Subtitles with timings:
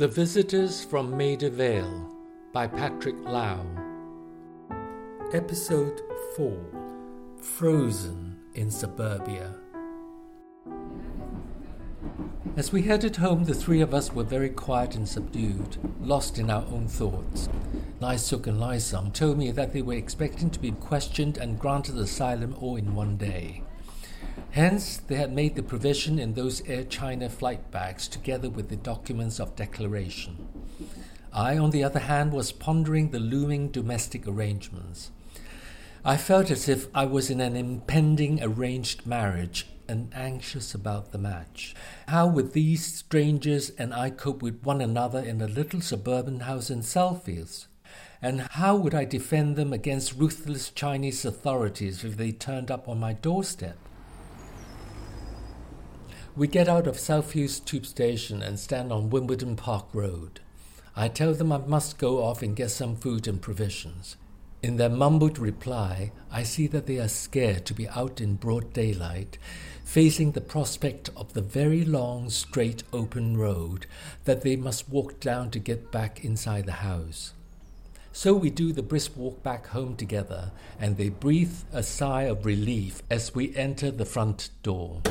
[0.00, 2.10] The Visitors from Maida Vale
[2.54, 3.66] by Patrick Lau.
[5.34, 6.00] Episode
[6.36, 6.58] 4
[7.42, 9.54] Frozen in Suburbia.
[12.56, 16.48] As we headed home, the three of us were very quiet and subdued, lost in
[16.48, 17.50] our own thoughts.
[18.16, 21.98] Suk and Lai Sam told me that they were expecting to be questioned and granted
[21.98, 23.64] asylum all in one day.
[24.52, 28.76] Hence, they had made the provision in those Air China flight bags together with the
[28.76, 30.48] documents of declaration.
[31.32, 35.12] I, on the other hand, was pondering the looming domestic arrangements.
[36.04, 41.18] I felt as if I was in an impending arranged marriage and anxious about the
[41.18, 41.74] match.
[42.08, 46.70] How would these strangers and I cope with one another in a little suburban house
[46.70, 47.66] in Southfields?
[48.22, 52.98] And how would I defend them against ruthless Chinese authorities if they turned up on
[52.98, 53.76] my doorstep?
[56.40, 60.40] We get out of Southfields Tube Station and stand on Wimbledon Park Road.
[60.96, 64.16] I tell them I must go off and get some food and provisions.
[64.62, 68.72] In their mumbled reply, I see that they are scared to be out in broad
[68.72, 69.36] daylight,
[69.84, 73.84] facing the prospect of the very long, straight, open road
[74.24, 77.34] that they must walk down to get back inside the house.
[78.12, 82.46] So we do the brisk walk back home together, and they breathe a sigh of
[82.46, 85.02] relief as we enter the front door.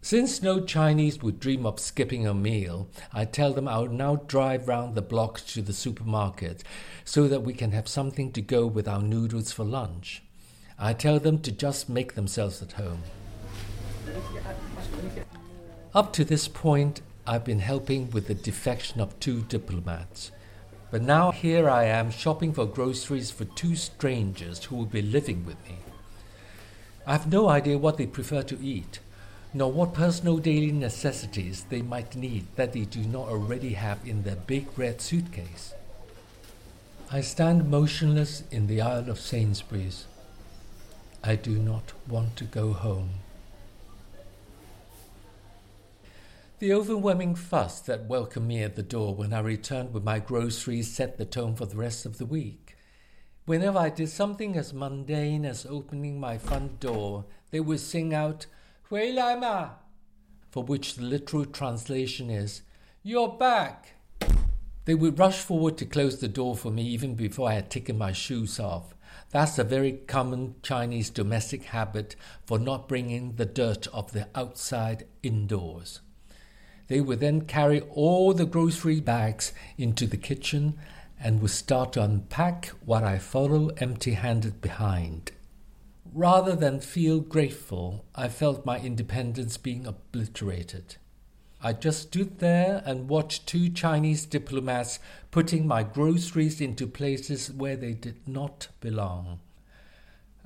[0.00, 4.68] Since no Chinese would dream of skipping a meal, I tell them I'll now drive
[4.68, 6.62] round the block to the supermarket
[7.04, 10.22] so that we can have something to go with our noodles for lunch.
[10.78, 13.02] I tell them to just make themselves at home.
[15.94, 20.30] Up to this point, I've been helping with the defection of two diplomats.
[20.92, 25.44] But now here I am shopping for groceries for two strangers who will be living
[25.44, 25.78] with me.
[27.04, 29.00] I have no idea what they prefer to eat
[29.58, 34.22] nor what personal daily necessities they might need that they do not already have in
[34.22, 35.74] their big red suitcase.
[37.10, 40.06] I stand motionless in the aisle of Sainsbury's.
[41.24, 43.10] I do not want to go home.
[46.60, 50.94] The overwhelming fuss that welcomed me at the door when I returned with my groceries
[50.94, 52.76] set the tone for the rest of the week.
[53.44, 58.46] Whenever I did something as mundane as opening my front door, they would sing out,
[58.89, 59.79] 回来嘛,
[60.51, 62.61] for which the literal translation is,
[63.03, 63.95] You're back.
[64.85, 67.97] They would rush forward to close the door for me even before I had taken
[67.97, 68.93] my shoes off.
[69.31, 75.05] That's a very common Chinese domestic habit for not bringing the dirt of the outside
[75.21, 76.01] indoors.
[76.87, 80.77] They would then carry all the grocery bags into the kitchen
[81.19, 85.31] and would start to unpack while I follow empty handed behind.
[86.18, 90.96] Rather than feel grateful, I felt my independence being obliterated.
[91.62, 94.98] I just stood there and watched two Chinese diplomats
[95.30, 99.38] putting my groceries into places where they did not belong.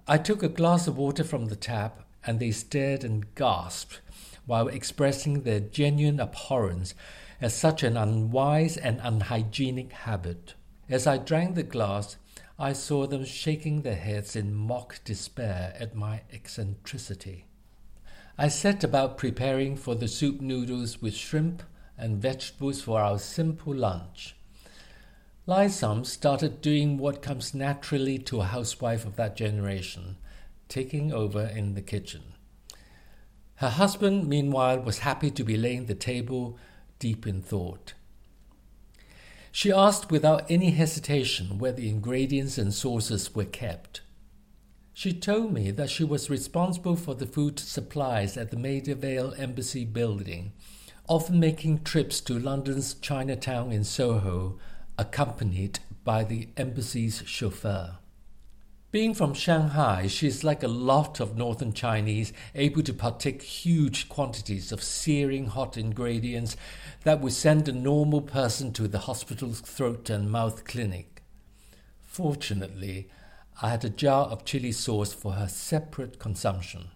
[0.07, 4.03] I took a glass of water from the tap and they stared and gasped
[4.45, 6.95] while expressing their genuine abhorrence
[7.41, 10.53] at such an unwise and unhygienic habit.
[10.91, 12.19] As I drank the glass,
[12.63, 17.47] I saw them shaking their heads in mock despair at my eccentricity.
[18.39, 21.65] I set about preparing for the soup noodles with shrimp
[21.99, 24.37] and vegetables for our simple lunch.
[25.45, 30.17] Lai Sam started doing what comes naturally to a housewife of that generation,
[30.69, 32.23] taking over in the kitchen.
[33.57, 36.57] Her husband, meanwhile, was happy to be laying the table,
[37.01, 37.95] deep in thought.
[39.55, 44.01] She asked without any hesitation where the ingredients and sauces were kept.
[44.95, 49.35] She told me that she was responsible for the food supplies at the Maida Vale
[49.37, 50.53] Embassy building,
[51.07, 54.59] often making trips to London's Chinatown in Soho,
[54.97, 57.99] accompanied by the embassy's chauffeur.
[58.93, 64.07] Being from Shanghai, she is like a lot of northern Chinese, able to partake huge
[64.11, 66.59] quantities of searing hot ingredients
[67.05, 71.23] that would send a normal person to the hospital's throat and mouth clinic.
[72.03, 73.09] Fortunately,
[73.63, 76.89] I had a jar of chili sauce for her separate consumption.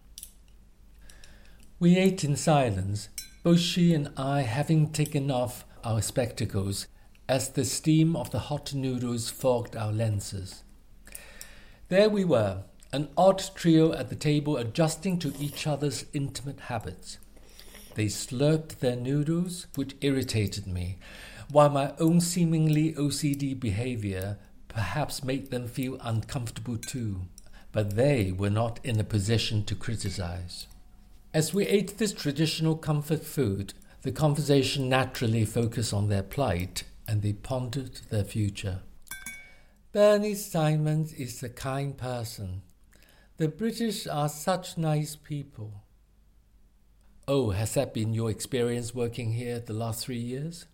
[1.80, 3.08] We ate in silence,
[3.42, 6.88] both she and I having taken off our spectacles
[7.26, 10.62] as the steam of the hot noodles fogged our lenses.
[11.88, 17.18] There we were, an odd trio at the table adjusting to each other's intimate habits.
[17.94, 20.98] They slurped their noodles, which irritated me,
[21.50, 24.38] while my own seemingly OCD behavior
[24.68, 27.22] perhaps made them feel uncomfortable too,
[27.70, 30.66] but they were not in a position to criticize.
[31.32, 33.74] As we ate this traditional comfort food,
[34.06, 38.82] The conversation naturally focused on their plight, and they pondered their future.
[39.96, 42.60] Bernie Simons is a kind person.
[43.38, 45.84] The British are such nice people.
[47.26, 50.66] Oh, has that been your experience working here the last three years?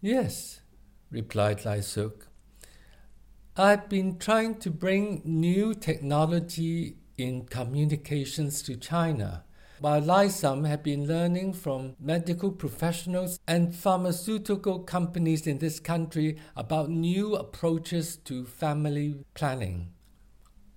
[0.00, 0.60] Yes,
[1.10, 2.28] replied Lai Suk.
[3.56, 9.42] I've been trying to bring new technology in communications to China,
[9.80, 16.36] while Lai Sam had been learning from medical professionals and pharmaceutical companies in this country
[16.54, 19.90] about new approaches to family planning.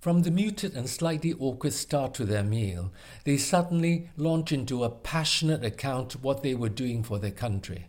[0.00, 2.92] From the muted and slightly awkward start to their meal,
[3.24, 7.86] they suddenly launch into a passionate account of what they were doing for their country.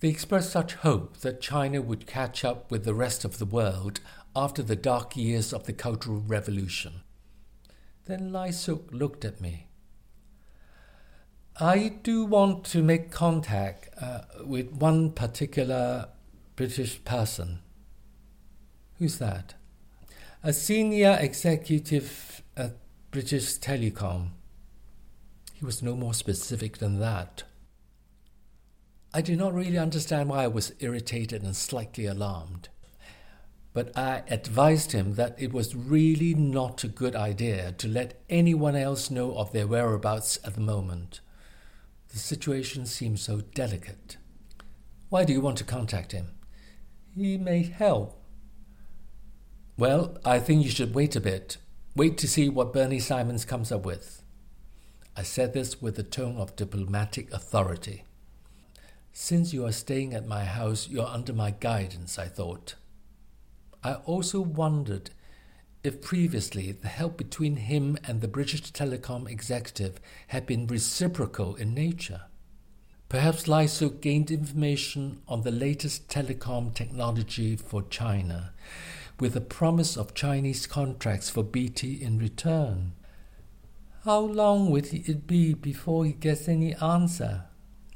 [0.00, 4.00] They expressed such hope that China would catch up with the rest of the world
[4.36, 7.00] after the dark years of the Cultural Revolution.
[8.04, 9.69] Then Lai Suk looked at me.
[11.58, 16.08] I do want to make contact uh, with one particular
[16.56, 17.60] British person.
[18.98, 19.54] Who's that?
[20.42, 22.76] a senior executive at
[23.10, 24.30] British Telecom.
[25.52, 27.44] He was no more specific than that.
[29.12, 32.70] I did not really understand why I was irritated and slightly alarmed,
[33.74, 38.76] but I advised him that it was really not a good idea to let anyone
[38.76, 41.20] else know of their whereabouts at the moment.
[42.12, 44.16] The situation seems so delicate.
[45.08, 46.32] Why do you want to contact him?
[47.14, 48.20] He may help.
[49.76, 51.56] Well, I think you should wait a bit.
[51.96, 54.22] Wait to see what Bernie Simons comes up with.
[55.16, 58.04] I said this with a tone of diplomatic authority.
[59.12, 62.74] Since you are staying at my house, you're under my guidance, I thought.
[63.82, 65.10] I also wondered
[65.82, 69.98] if previously the help between him and the British Telecom executive
[70.28, 72.22] had been reciprocal in nature.
[73.08, 73.66] Perhaps Lai
[74.00, 78.52] gained information on the latest telecom technology for China
[79.18, 82.92] with a promise of Chinese contracts for BT in return.
[84.04, 87.44] How long would it be before he gets any answer?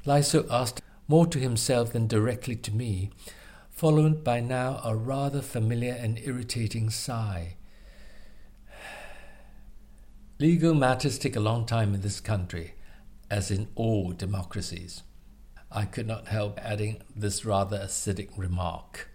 [0.05, 0.21] Lai
[0.51, 3.09] asked more to himself than directly to me,
[3.69, 7.55] followed by now a rather familiar and irritating sigh.
[10.37, 12.73] Legal matters take a long time in this country,
[13.31, 15.01] as in all democracies.
[15.71, 19.07] I could not help adding this rather acidic remark.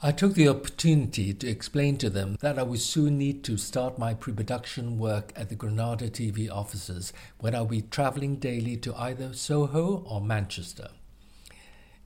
[0.00, 3.98] I took the opportunity to explain to them that I would soon need to start
[3.98, 8.94] my pre production work at the Granada TV offices when I'll be traveling daily to
[8.94, 10.90] either Soho or Manchester.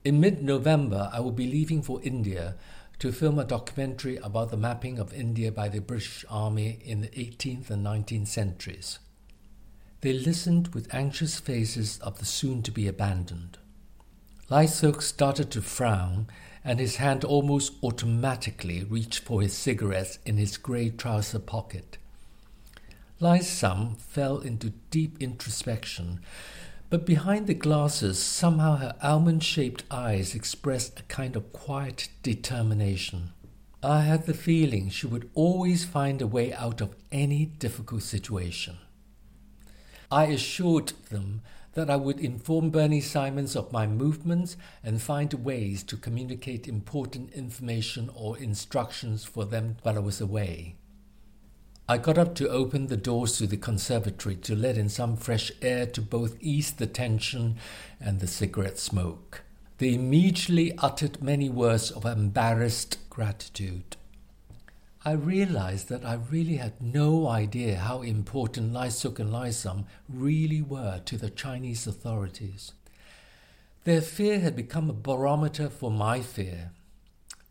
[0.03, 2.55] In mid November, I will be leaving for India
[3.01, 7.07] to film a documentary about the mapping of India by the British Army in the
[7.07, 8.99] 18th and 19th centuries.
[10.01, 13.57] They listened with anxious faces of the soon to be abandoned.
[14.49, 16.27] Lai Suk started to frown
[16.63, 21.97] and his hand almost automatically reached for his cigarettes in his grey trouser pocket.
[23.19, 26.19] Lai Sam fell into deep introspection,
[26.91, 33.31] but behind the glasses, somehow her almond shaped eyes expressed a kind of quiet determination.
[33.81, 38.77] I had the feeling she would always find a way out of any difficult situation.
[40.11, 41.41] I assured them
[41.75, 47.31] that I would inform Bernie Simons of my movements and find ways to communicate important
[47.31, 50.75] information or instructions for them while I was away.
[51.89, 55.51] I got up to open the doors to the conservatory to let in some fresh
[55.61, 57.57] air to both ease the tension
[57.99, 59.41] and the cigarette smoke.
[59.77, 63.97] They immediately uttered many words of embarrassed gratitude.
[65.03, 69.85] I realized that I really had no idea how important Lai Suk and Lai Sam
[70.07, 72.73] really were to the Chinese authorities.
[73.83, 76.69] Their fear had become a barometer for my fear.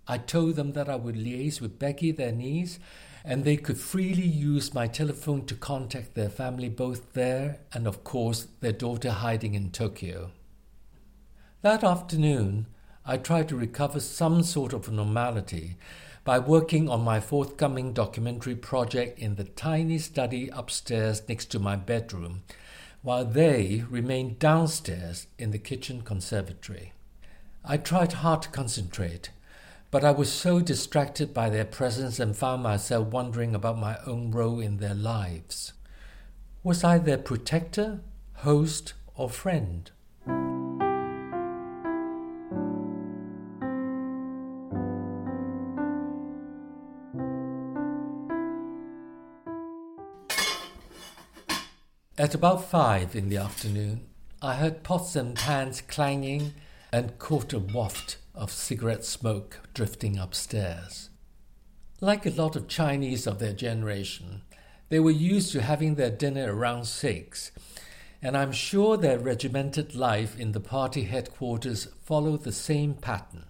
[0.07, 2.79] I told them that I would liaise with Becky, their niece,
[3.25, 8.05] and they could freely use my telephone to contact their family both there and, of
[8.05, 10.31] course, their daughter hiding in Tokyo.
[11.63, 12.67] That afternoon,
[13.05, 15.77] I tried to recover some sort of normality
[16.25, 21.77] by working on my forthcoming documentary project in the tiny study upstairs next to my
[21.77, 22.43] bedroom,
[23.03, 26.93] while they remained downstairs in the kitchen conservatory.
[27.65, 29.31] I tried hard to concentrate,
[29.91, 34.31] but I was so distracted by their presence and found myself wondering about my own
[34.31, 35.73] role in their lives.
[36.63, 38.01] Was I their protector,
[38.35, 39.91] host, or friend?
[52.17, 54.07] At about five in the afternoon,
[54.43, 56.53] I heard pots and pans clanging
[56.93, 61.11] and caught a waft of cigarette smoke drifting upstairs.
[62.01, 64.43] Like a lot of Chinese of their generation,
[64.89, 67.53] they were used to having their dinner around six,
[68.23, 73.47] and I'm sure their regimented life in the party headquarters followed the same pattern.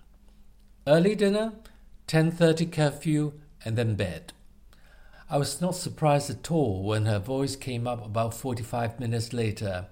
[0.87, 1.53] Early dinner,
[2.07, 3.33] 10:30 curfew,
[3.65, 4.33] and then bed.
[5.29, 9.87] I was not surprised at all when her voice came up about 45 minutes later.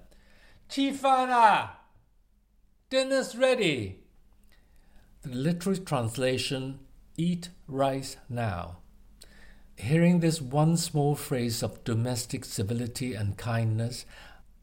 [0.69, 1.69] Chifana!
[2.89, 4.03] Dinner's ready!
[5.21, 6.79] The literal translation
[7.17, 8.77] Eat rice now.
[9.75, 14.05] Hearing this one small phrase of domestic civility and kindness,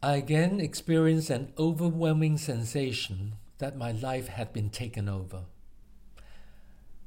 [0.02, 5.42] I again experienced an overwhelming sensation that my life had been taken over.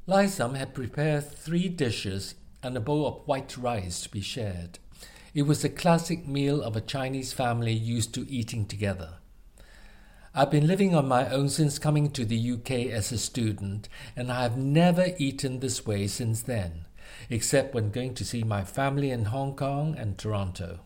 [0.06, 4.78] Lai Sam had prepared three dishes and a bowl of white rice to be shared.
[5.34, 9.19] It was a classic meal of a Chinese family used to eating together.
[10.36, 14.32] I've been living on my own since coming to the UK as a student, and
[14.32, 16.86] I have never eaten this way since then,
[17.32, 20.82] except when going to see my family in Hong Kong and Toronto.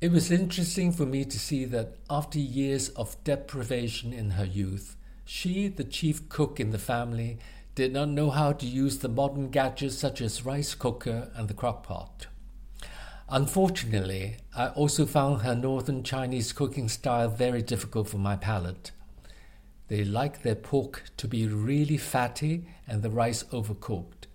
[0.00, 4.96] It was interesting for me to see that after years of deprivation in her youth,
[5.24, 7.38] she, the chief cook in the family,
[7.74, 11.54] did not know how to use the modern gadgets such as rice cooker and the
[11.54, 12.28] crock pot.
[13.32, 18.90] Unfortunately, I also found her northern Chinese cooking style very difficult for my palate.
[19.86, 24.26] They like their pork to be really fatty and the rice overcooked.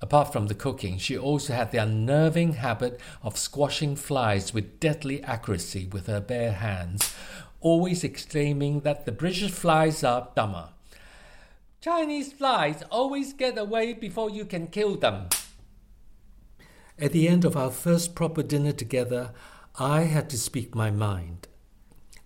[0.00, 5.20] Apart from the cooking, she also had the unnerving habit of squashing flies with deadly
[5.24, 7.12] accuracy with her bare hands,
[7.60, 10.68] always exclaiming that the British flies are dumber.
[11.80, 15.28] Chinese flies always get away before you can kill them.
[16.98, 19.32] At the end of our first proper dinner together,
[19.78, 21.46] I had to speak my mind.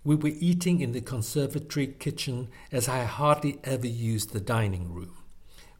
[0.04, 5.16] We were eating in the conservatory kitchen as I hardly ever used the dining room,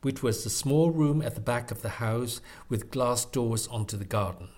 [0.02, 3.96] which was the small room at the back of the house with glass doors onto
[3.96, 4.48] the garden.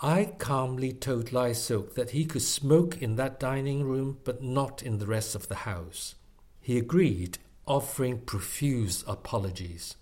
[0.00, 4.98] I calmly told Lai that he could smoke in that dining room but not in
[4.98, 6.14] the rest of the house.
[6.60, 9.96] He agreed, offering profuse apologies.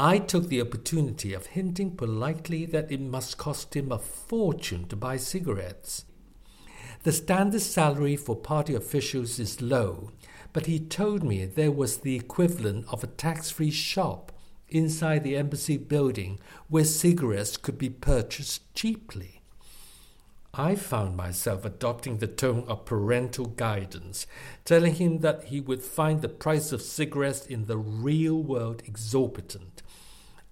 [0.00, 4.94] I took the opportunity of hinting politely that it must cost him a fortune to
[4.94, 6.04] buy cigarettes.
[7.02, 10.12] The standard salary for party officials is low,
[10.52, 14.30] but he told me there was the equivalent of a tax free shop
[14.68, 16.38] inside the embassy building
[16.68, 19.42] where cigarettes could be purchased cheaply.
[20.54, 24.28] I found myself adopting the tone of parental guidance,
[24.64, 29.82] telling him that he would find the price of cigarettes in the real world exorbitant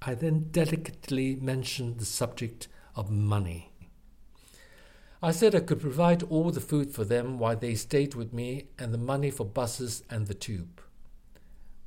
[0.03, 3.73] I then delicately mentioned the subject of money.
[5.23, 8.67] I said I could provide all the food for them while they stayed with me
[8.79, 10.81] and the money for buses and the tube.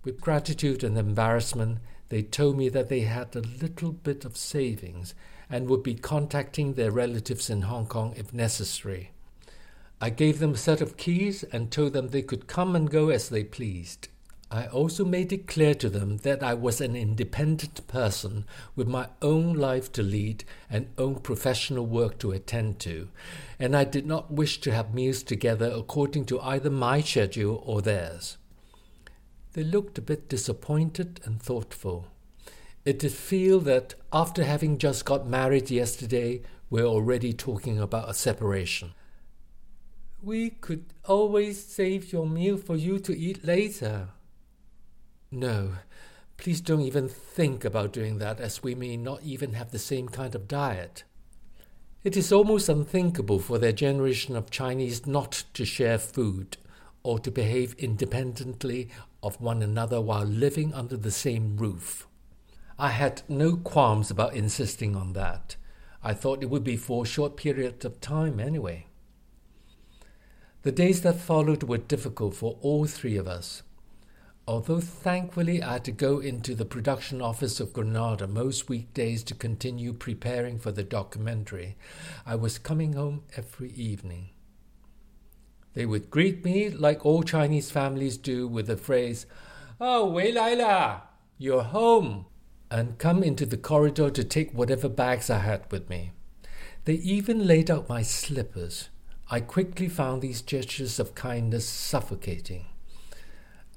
[0.04, 5.13] With gratitude and embarrassment, they told me that they had a little bit of savings
[5.50, 9.12] and would be contacting their relatives in Hong Kong if necessary.
[10.01, 13.10] I gave them a set of keys and told them they could come and go
[13.10, 14.08] as they pleased.
[14.51, 19.10] I also made it clear to them that I was an independent person with my
[19.22, 23.10] own life to lead and own professional work to attend to,
[23.60, 27.84] and I did not wish to have meals together according to either my schedule or
[27.84, 28.38] theirs.
[29.53, 32.08] They looked a bit disappointed and thoughtful.
[32.86, 36.41] It did feel that after having just got married yesterday,
[36.72, 38.94] we're already talking about a separation.
[40.24, 44.10] We could always save your meal for you to eat later,
[45.32, 45.74] no,
[46.38, 50.10] please don't even think about doing that, as we may not even have the same
[50.10, 51.04] kind of diet.
[52.04, 56.58] It is almost unthinkable for their generation of Chinese not to share food
[57.04, 58.90] or to behave independently
[59.22, 62.08] of one another while living under the same roof.
[62.78, 65.58] I had no qualms about insisting on that.
[66.02, 68.88] I thought it would be for a short period of time anyway.
[70.62, 73.64] The days that followed were difficult for all three of us.
[74.50, 79.36] Although thankfully I had to go into the production office of Granada most weekdays to
[79.36, 81.77] continue preparing for the documentary,
[82.25, 84.32] I was coming home every evening.
[85.75, 89.27] They would greet me like all Chinese families do with the phrase,
[89.79, 91.03] Oh, Wei Laila,
[91.38, 92.25] you're home,
[92.72, 96.13] and come into the corridor to take whatever bags I had with me.
[96.86, 98.89] They even laid out my slippers.
[99.29, 102.65] I quickly found these gestures of kindness suffocating.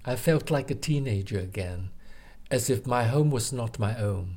[0.04, 1.90] I felt like a teenager again,
[2.50, 4.36] as if my home was not my own.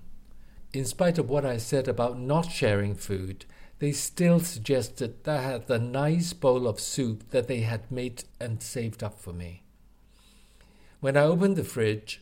[0.74, 3.46] In spite of what I said about not sharing food,
[3.80, 8.24] they still suggested that I had the nice bowl of soup that they had made
[8.40, 9.64] and saved up for me.
[11.00, 12.22] When I opened the fridge,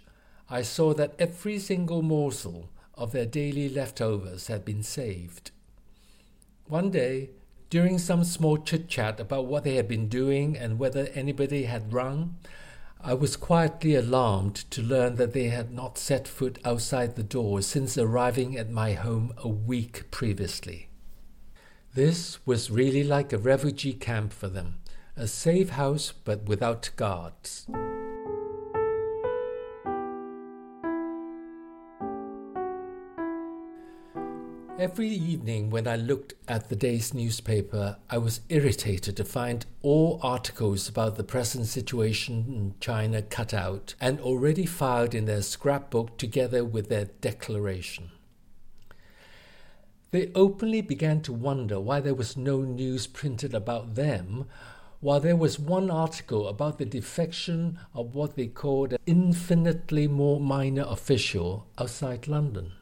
[0.50, 5.52] I saw that every single morsel of their daily leftovers had been saved.
[6.68, 7.32] One day,
[7.70, 11.92] during some small chit chat about what they had been doing and whether anybody had
[11.92, 12.38] rung,
[13.06, 17.62] I was quietly alarmed to learn that they had not set foot outside the door
[17.62, 20.88] since arriving at my home a week previously.
[21.94, 24.80] This was really like a refugee camp for them,
[25.18, 27.68] a safe house but without guards.
[34.84, 40.20] Every evening when I looked at the day's newspaper, I was irritated to find all
[40.22, 46.18] articles about the present situation in China cut out and already filed in their scrapbook
[46.18, 48.12] together with their declaration.
[50.12, 54.48] They openly began to wonder why there was no news printed about them,
[55.00, 60.42] while there was one article about the defection of what they called an infinitely more
[60.42, 62.74] minor official outside London.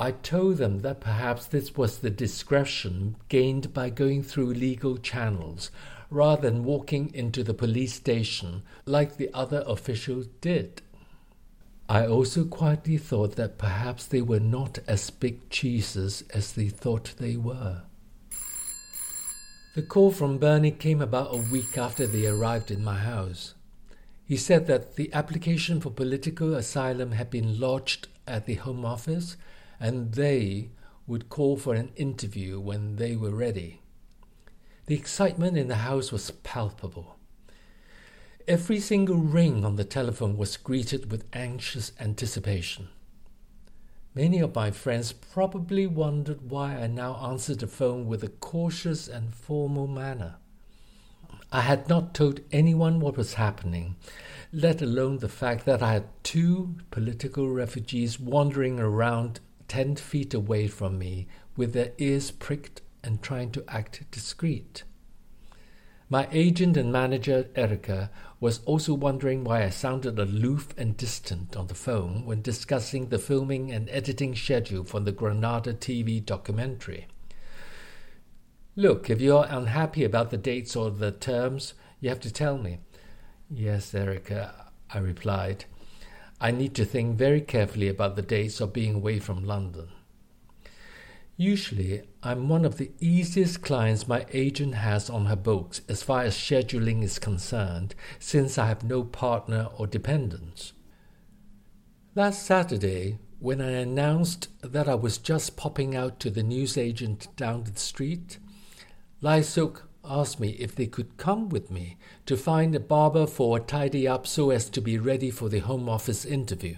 [0.00, 5.72] I told them that perhaps this was the discretion gained by going through legal channels
[6.08, 10.82] rather than walking into the police station like the other officials did.
[11.88, 17.14] I also quietly thought that perhaps they were not as big cheeses as they thought
[17.18, 17.82] they were.
[19.74, 23.54] The call from Bernie came about a week after they arrived in my house.
[24.24, 29.36] He said that the application for political asylum had been lodged at the Home Office
[29.80, 30.70] and they
[31.06, 33.80] would call for an interview when they were ready.
[34.86, 37.16] The excitement in the house was palpable.
[38.46, 42.88] Every single ring on the telephone was greeted with anxious anticipation.
[44.14, 49.06] Many of my friends probably wondered why I now answered the phone with a cautious
[49.06, 50.36] and formal manner.
[51.52, 53.96] I had not told anyone what was happening,
[54.52, 60.66] let alone the fact that I had two political refugees wandering around 10 feet away
[60.66, 61.26] from me
[61.56, 64.84] with their ears pricked and trying to act discreet.
[66.10, 71.66] My agent and manager, Erica, was also wondering why I sounded aloof and distant on
[71.66, 77.08] the phone when discussing the filming and editing schedule for the Granada TV documentary.
[78.74, 82.78] Look, if you're unhappy about the dates or the terms, you have to tell me.
[83.50, 85.66] Yes, Erica, I replied.
[86.40, 89.88] I need to think very carefully about the dates of being away from London.
[91.36, 96.22] Usually, I'm one of the easiest clients my agent has on her books as far
[96.22, 100.72] as scheduling is concerned, since I have no partner or dependents.
[102.14, 107.64] Last Saturday, when I announced that I was just popping out to the newsagent down
[107.64, 108.38] the street,
[109.20, 113.56] Lai Suk asked me if they could come with me to find a barber for
[113.56, 116.76] a tidy up so as to be ready for the Home Office interview.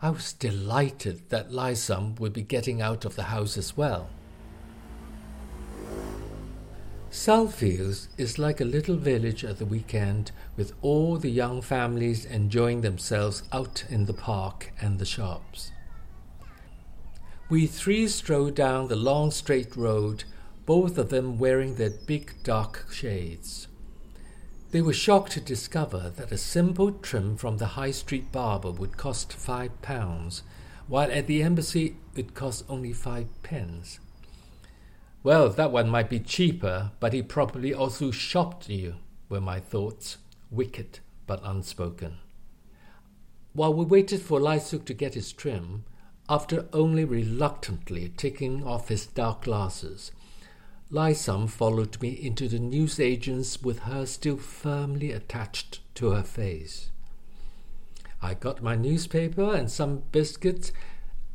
[0.00, 4.10] I was delighted that Lai Sam would be getting out of the house as well.
[7.12, 12.80] Southfields is like a little village at the weekend with all the young families enjoying
[12.80, 15.72] themselves out in the park and the shops.
[17.50, 20.24] We three strolled down the long straight road
[20.66, 23.68] both of them wearing their big dark shades.
[24.70, 28.96] They were shocked to discover that a simple trim from the high street barber would
[28.96, 30.42] cost five pounds,
[30.86, 33.98] while at the embassy it cost only five pence.
[35.22, 38.96] Well, that one might be cheaper, but he probably also shopped you,
[39.28, 40.16] were my thoughts,
[40.50, 42.18] wicked but unspoken.
[43.52, 45.84] While we waited for Lai Suk to get his trim,
[46.28, 50.12] after only reluctantly taking off his dark glasses,
[50.94, 56.90] Lai Sam followed me into the newsagent's with her still firmly attached to her face.
[58.20, 60.70] I got my newspaper and some biscuits,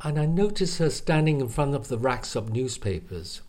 [0.00, 3.40] and I noticed her standing in front of the racks of newspapers.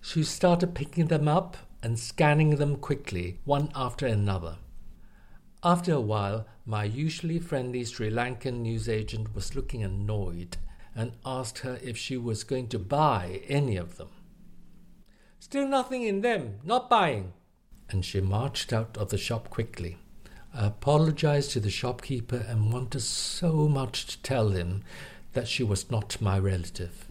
[0.00, 4.56] She started picking them up and scanning them quickly, one after another.
[5.62, 10.56] After a while, my usually friendly Sri Lankan newsagent was looking annoyed
[10.92, 14.08] and asked her if she was going to buy any of them.
[15.44, 17.34] Still nothing in them, not buying.
[17.90, 19.98] And she marched out of the shop quickly.
[20.54, 24.84] I apologized to the shopkeeper and wanted so much to tell him
[25.34, 27.06] that she was not my relative.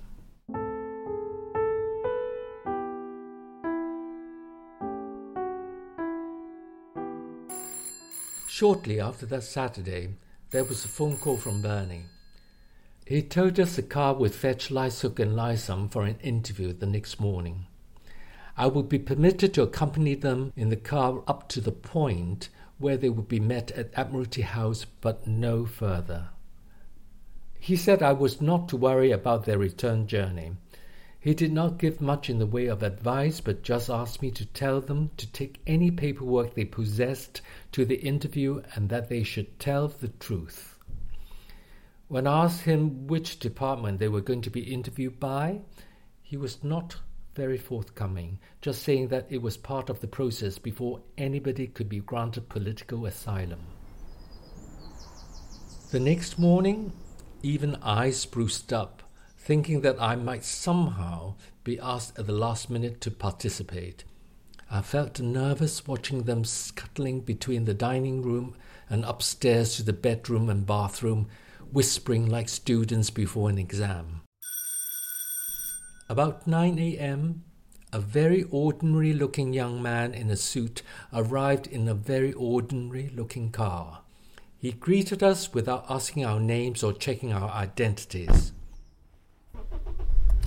[8.48, 10.16] Shortly after that Saturday,
[10.50, 12.06] there was a phone call from Bernie.
[13.06, 16.74] He told us the car would fetch Lai Suk and Lai Sam for an interview
[16.74, 17.68] the next morning.
[18.56, 22.98] I would be permitted to accompany them in the car up to the point where
[22.98, 26.30] they would be met at Admiralty House, but no further.
[27.60, 30.52] He said I was not to worry about their return journey.
[31.20, 34.46] He did not give much in the way of advice, but just asked me to
[34.46, 39.58] tell them to take any paperwork they possessed to the interview and that they should
[39.58, 40.78] tell the truth.
[42.10, 45.62] When I asked him which department they were going to be interviewed by,
[46.22, 46.98] he was not
[47.36, 52.00] very forthcoming, just saying that it was part of the process before anybody could be
[52.00, 53.62] granted political asylum.
[55.92, 56.94] The next morning,
[57.42, 59.04] even I spruced up,
[59.38, 64.04] thinking that I might somehow be asked at the last minute to participate.
[64.72, 68.56] I felt nervous watching them scuttling between the dining room
[68.90, 71.28] and upstairs to the bedroom and bathroom
[71.72, 74.23] whispering like students before an exam.
[76.14, 77.44] About 9 a.m.,
[77.92, 83.50] a very ordinary looking young man in a suit arrived in a very ordinary looking
[83.50, 84.02] car.
[84.56, 88.52] He greeted us without asking our names or checking our identities.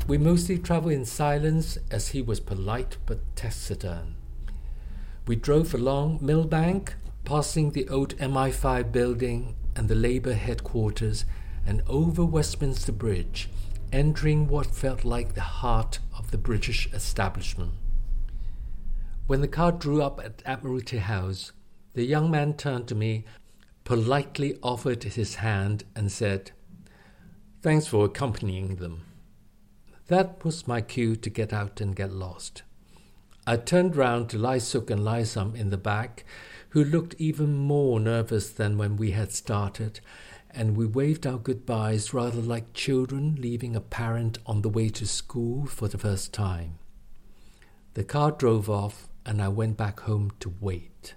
[0.06, 4.14] We mostly travelled in silence as he was polite but taciturn.
[5.26, 6.90] We drove along Millbank,
[7.24, 11.24] passing the old MI5 building and the Labour headquarters
[11.66, 13.48] and over Westminster Bridge,
[13.92, 17.72] entering what felt like the heart of the British establishment.
[19.26, 21.52] When the car drew up at Admiralty House,
[21.94, 23.24] the young man turned to me,
[23.84, 26.52] politely offered his hand, and said,
[27.62, 29.02] Thanks for accompanying them.
[30.08, 32.62] That was my cue to get out and get lost.
[33.46, 36.24] I turned round to Lai Suk and Lai Sam in the back
[36.76, 40.00] who looked even more nervous than when we had started,
[40.56, 45.06] and we waved our goodbyes rather like children leaving a parent on the way to
[45.06, 46.78] school for the first time.
[47.92, 51.14] The car drove off, and I went back home to wait.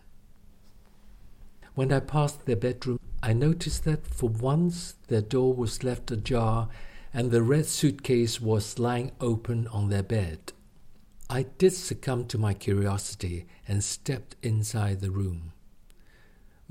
[1.74, 6.68] When I passed their bedroom, I noticed that for once their door was left ajar
[7.14, 10.52] and the red suitcase was lying open on their bed.
[11.30, 15.54] I did succumb to my curiosity and stepped inside the room.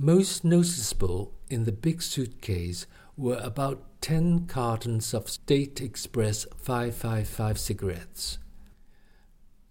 [0.01, 8.39] Most noticeable in the big suitcase were about 10 cartons of State Express 555 cigarettes.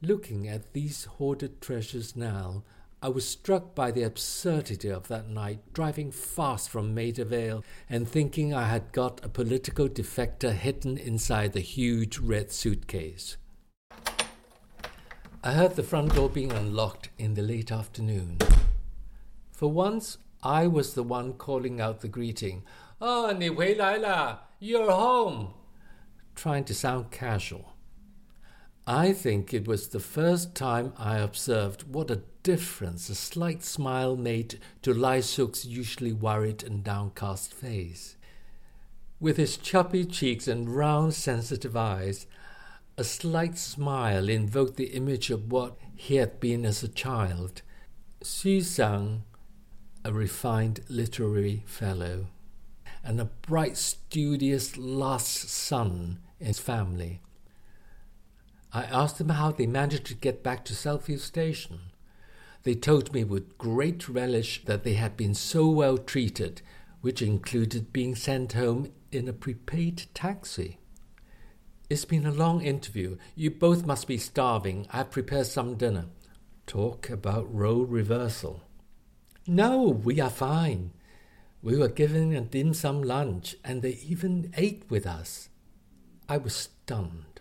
[0.01, 2.65] Looking at these hoarded treasures now,
[3.01, 8.05] I was struck by the absurdity of that night driving fast from Maida Vale and
[8.05, 13.37] thinking I had got a political defector hidden inside the huge red suitcase.
[15.41, 18.39] I heard the front door being unlocked in the late afternoon.
[19.56, 22.62] For once, I was the one calling out the greeting.
[23.00, 25.54] Oh, 你回来了, you're home.
[26.34, 27.72] Trying to sound casual.
[28.86, 34.16] I think it was the first time I observed what a difference a slight smile
[34.16, 38.16] made to Lai Suk's usually worried and downcast face.
[39.20, 42.26] With his chubby cheeks and round, sensitive eyes,
[42.98, 47.62] a slight smile invoked the image of what he had been as a child.
[48.24, 49.22] Xu Sang,
[50.07, 52.27] a refined literary fellow,
[53.03, 57.19] and a bright, studious last son in his family.
[58.71, 61.79] I asked them how they managed to get back to Southfields Station.
[62.63, 66.61] They told me with great relish that they had been so well treated,
[67.01, 70.77] which included being sent home in a prepaid taxi.
[71.89, 73.17] It's been a long interview.
[73.35, 74.87] You both must be starving.
[74.89, 76.05] I've prepared some dinner.
[76.65, 78.66] Talk about role reversal.
[79.49, 80.91] No, we are fine.
[81.63, 85.47] We were given a dim sum lunch, and they even ate with us.
[86.27, 87.39] I was stunned.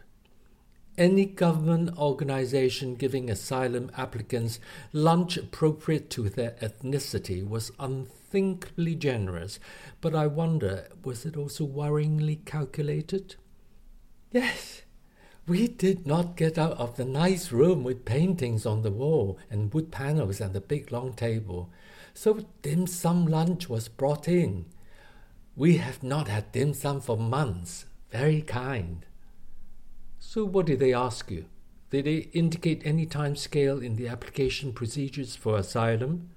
[0.97, 4.61] Any government organization giving asylum applicants
[4.93, 9.59] lunch appropriate to their ethnicity was unthinkably generous,
[10.01, 13.35] but I wonder was it also worryingly calculated?
[14.31, 14.83] Yes,
[15.49, 19.73] we did not get out of the nice room with paintings on the wall and
[19.73, 21.71] wood panels and the big long table,
[22.15, 24.67] so dim sum lunch was brought in.
[25.55, 27.87] We have not had dim sum for months.
[28.11, 29.07] Very kind.
[30.19, 31.45] So, what did they ask you?
[31.91, 36.31] Did they indicate any time scale in the application procedures for asylum?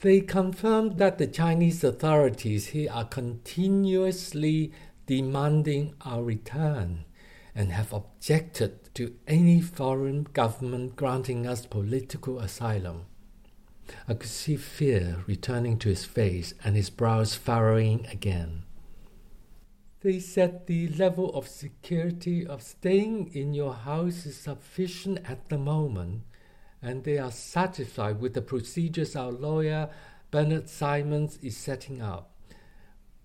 [0.00, 4.72] They confirmed that the Chinese authorities here are continuously
[5.06, 7.04] demanding our return
[7.54, 13.06] and have objected to any foreign government granting us political asylum.
[14.06, 18.64] I could see fear returning to his face and his brows furrowing again.
[20.00, 25.58] They said the level of security of staying in your house is sufficient at the
[25.58, 26.22] moment,
[26.80, 29.90] and they are satisfied with the procedures our lawyer
[30.30, 32.30] Bernard Simons is setting up.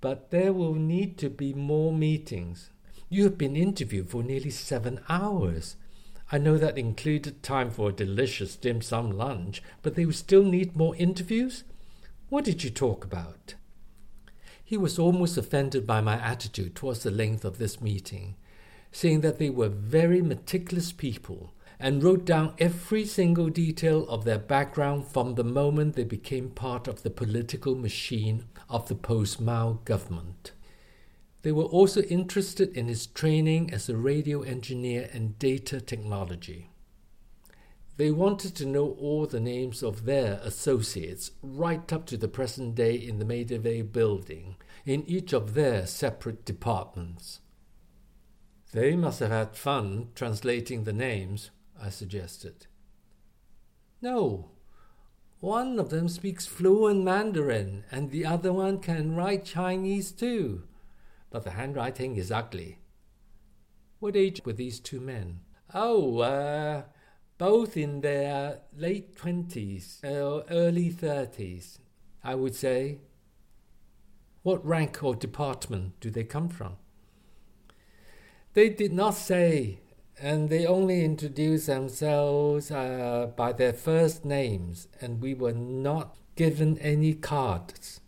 [0.02, 2.72] But there will need to be more meetings.
[3.14, 5.76] You have been interviewed for nearly seven hours.
[6.32, 10.76] I know that included time for a delicious dim sum lunch, but they still need
[10.76, 11.64] more interviews?
[12.30, 13.54] What did you talk about?
[14.66, 18.34] He was almost offended by my attitude towards the length of this meeting,
[18.92, 24.40] seeing that they were very meticulous people and wrote down every single detail of their
[24.40, 29.74] background from the moment they became part of the political machine of the post Mao
[29.86, 30.54] government.
[31.44, 36.72] They were also interested in his training as a radio engineer and data technology.
[37.98, 42.76] They wanted to know all the names of their associates right up to the present
[42.76, 43.26] day in the
[43.58, 47.42] Vale building, in each of their separate departments.
[48.72, 52.68] They must have had fun translating the names, I suggested.
[54.02, 54.50] No.
[55.42, 60.64] One of them speaks fluent Mandarin, and the other one can write Chinese too.
[61.34, 62.78] But the handwriting is ugly.
[64.00, 65.40] What age were these two men?
[65.74, 66.84] Oh, uh,
[67.40, 71.80] both in their late 20s or early 30s,
[72.24, 73.00] I would say.
[74.44, 76.76] What rank or department do they come from?
[78.54, 79.80] They did not say,
[80.22, 86.78] and they only introduced themselves uh, by their first names, and we were not given
[86.78, 88.02] any cards.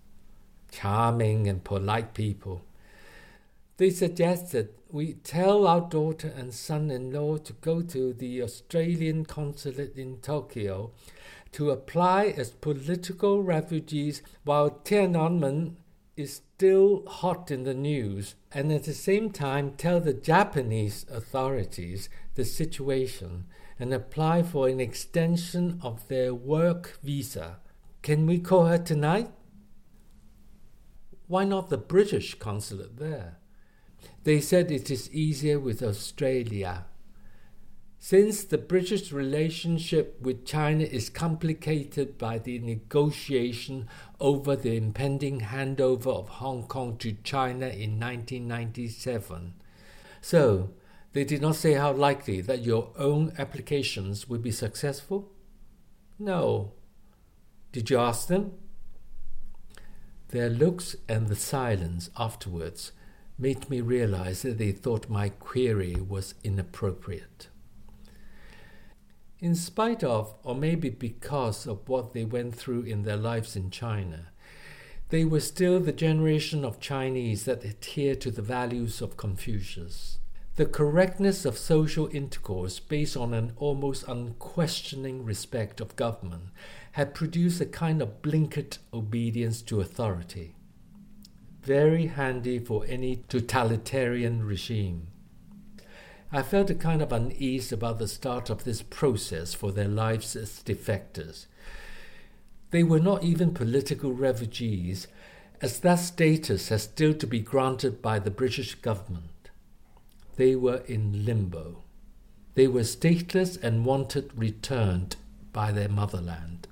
[0.71, 2.61] Charming and polite people.
[3.77, 9.25] They suggested we tell our daughter and son in law to go to the Australian
[9.25, 10.91] consulate in Tokyo
[11.51, 15.75] to apply as political refugees while Tiananmen
[16.15, 22.07] is still hot in the news, and at the same time tell the Japanese authorities
[22.35, 23.45] the situation
[23.77, 27.57] and apply for an extension of their work visa.
[28.01, 29.31] Can we call her tonight?
[31.27, 33.39] Why not the British consulate there?
[34.25, 36.85] They said it is easier with Australia.
[37.99, 43.87] Since the British relationship with China is complicated by the negotiation
[44.19, 49.53] over the impending handover of Hong Kong to China in 1997.
[50.21, 50.71] So,
[51.13, 55.31] they did not say how likely that your own applications would be successful?
[56.17, 56.73] No.
[57.71, 58.53] Did you ask them?
[60.29, 62.91] Their looks and the silence afterwards
[63.37, 67.49] made me realize that they thought my query was inappropriate.
[69.39, 73.69] In spite of, or maybe because of what they went through in their lives in
[73.69, 74.27] China,
[75.09, 80.19] they were still the generation of Chinese that adhere to the values of Confucius.
[80.55, 86.45] The correctness of social intercourse based on an almost unquestioning respect of government
[86.93, 90.55] had produced a kind of blinkered obedience to authority
[91.65, 95.07] very handy for any totalitarian regime.
[96.31, 100.35] I felt a kind of unease about the start of this process for their lives
[100.35, 101.47] as defectors.
[102.69, 105.07] They were not even political refugees,
[105.59, 109.49] as that status has still to be granted by the British government.
[110.35, 111.83] They were in limbo.
[112.53, 115.15] They were stateless and wanted returned
[115.51, 116.67] by their motherland.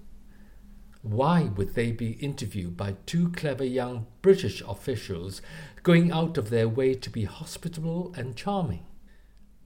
[1.03, 5.41] Why would they be interviewed by two clever young British officials
[5.83, 8.85] going out of their way to be hospitable and charming?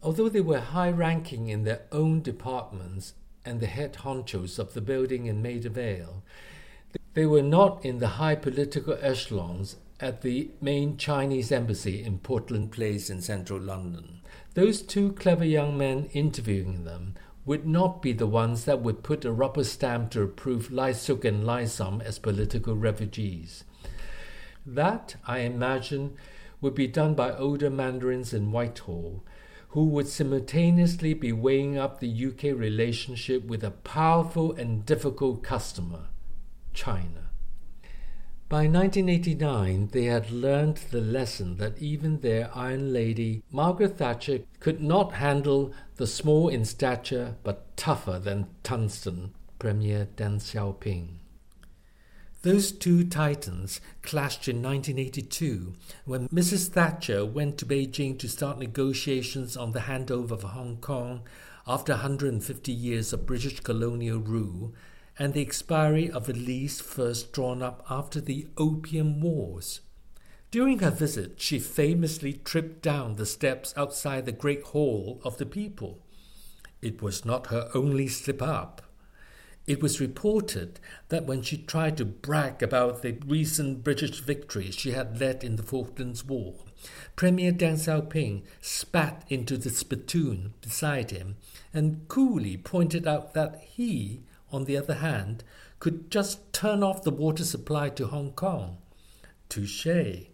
[0.02, 3.14] Although they were high ranking in their own departments
[3.46, 6.24] and the head honchos of the building in Maida Vale,
[7.14, 12.72] they were not in the high political echelons at the main Chinese embassy in Portland
[12.72, 14.22] Place in central London.
[14.56, 17.14] Those two clever young men interviewing them
[17.48, 21.24] would not be the ones that would put a rubber stamp to approve Lai Suk
[21.24, 23.64] and Lai as political refugees.
[24.66, 26.18] That, I imagine,
[26.60, 29.24] would be done by older mandarins in Whitehall,
[29.70, 36.08] who would simultaneously be weighing up the UK relationship with a powerful and difficult customer,
[36.74, 37.27] China.
[38.50, 44.82] By 1989, they had learned the lesson that even their Iron Lady, Margaret Thatcher, could
[44.82, 51.18] not handle the small in stature but tougher than tungsten Premier Deng Xiaoping.
[52.44, 55.74] Those two titans clashed in 1982
[56.06, 56.70] when Mrs.
[56.70, 61.24] Thatcher went to Beijing to start negotiations on the handover of Hong Kong
[61.68, 64.74] after 150 years of British colonial rule
[65.20, 69.82] and the expiry of a lease first drawn up after the Opium Wars.
[70.52, 75.46] During her visit, she famously tripped down the steps outside the great hall of the
[75.46, 76.00] people.
[76.82, 78.82] It was not her only slip up.
[79.66, 84.92] It was reported that when she tried to brag about the recent British victories she
[84.92, 86.56] had led in the Falklands War,
[87.18, 91.36] Premier Deng Xiaoping spat into the spittoon beside him
[91.74, 95.44] and coolly pointed out that he, on the other hand,
[95.80, 98.78] could just turn off the water supply to Hong Kong.
[99.50, 100.28] Touche.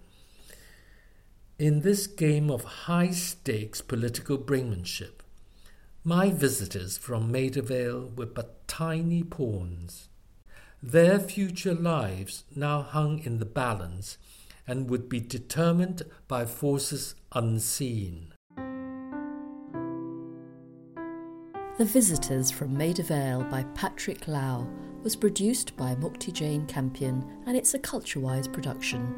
[1.59, 5.21] In this game of high stakes political brinkmanship,
[6.03, 7.61] my visitors from Maida
[8.15, 10.09] were but tiny pawns.
[10.81, 14.17] Their future lives now hung in the balance
[14.67, 18.32] and would be determined by forces unseen.
[21.79, 24.67] The Visitors from Maida Vale by Patrick Lau
[25.01, 29.11] was produced by Mukti Jain Campion and it's a Culturewise production.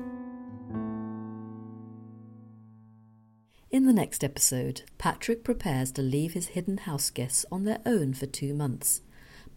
[3.72, 8.14] In the next episode, Patrick prepares to leave his hidden house guests on their own
[8.14, 9.02] for two months,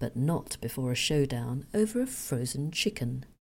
[0.01, 3.25] but not before a showdown over a frozen chicken.